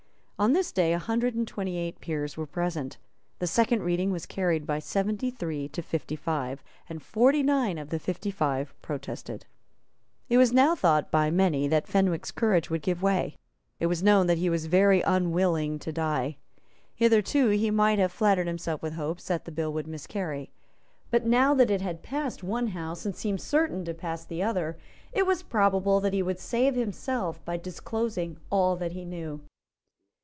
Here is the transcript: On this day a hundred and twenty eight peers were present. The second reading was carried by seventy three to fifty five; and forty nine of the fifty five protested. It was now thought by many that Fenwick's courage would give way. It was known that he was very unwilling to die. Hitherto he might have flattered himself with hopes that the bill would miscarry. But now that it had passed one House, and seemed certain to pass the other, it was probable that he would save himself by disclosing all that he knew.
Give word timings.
On 0.41 0.53
this 0.53 0.71
day 0.71 0.91
a 0.91 0.97
hundred 0.97 1.35
and 1.35 1.47
twenty 1.47 1.77
eight 1.77 1.99
peers 2.01 2.35
were 2.35 2.47
present. 2.47 2.97
The 3.37 3.45
second 3.45 3.83
reading 3.83 4.09
was 4.09 4.25
carried 4.25 4.65
by 4.65 4.79
seventy 4.79 5.29
three 5.29 5.67
to 5.67 5.83
fifty 5.83 6.15
five; 6.15 6.63
and 6.89 6.99
forty 6.99 7.43
nine 7.43 7.77
of 7.77 7.89
the 7.91 7.99
fifty 7.99 8.31
five 8.31 8.73
protested. 8.81 9.45
It 10.29 10.39
was 10.39 10.51
now 10.51 10.73
thought 10.73 11.11
by 11.11 11.29
many 11.29 11.67
that 11.67 11.87
Fenwick's 11.87 12.31
courage 12.31 12.71
would 12.71 12.81
give 12.81 13.03
way. 13.03 13.35
It 13.79 13.85
was 13.85 14.01
known 14.01 14.25
that 14.25 14.39
he 14.39 14.49
was 14.49 14.65
very 14.65 15.01
unwilling 15.03 15.77
to 15.77 15.91
die. 15.91 16.37
Hitherto 16.95 17.49
he 17.49 17.69
might 17.69 17.99
have 17.99 18.11
flattered 18.11 18.47
himself 18.47 18.81
with 18.81 18.93
hopes 18.93 19.27
that 19.27 19.45
the 19.45 19.51
bill 19.51 19.71
would 19.73 19.85
miscarry. 19.85 20.49
But 21.11 21.23
now 21.23 21.53
that 21.53 21.69
it 21.69 21.81
had 21.81 22.01
passed 22.01 22.41
one 22.43 22.69
House, 22.69 23.05
and 23.05 23.15
seemed 23.15 23.41
certain 23.41 23.85
to 23.85 23.93
pass 23.93 24.25
the 24.25 24.41
other, 24.41 24.75
it 25.13 25.27
was 25.27 25.43
probable 25.43 25.99
that 25.99 26.13
he 26.13 26.23
would 26.23 26.39
save 26.39 26.73
himself 26.73 27.45
by 27.45 27.57
disclosing 27.57 28.37
all 28.49 28.75
that 28.77 28.93
he 28.93 29.05
knew. 29.05 29.39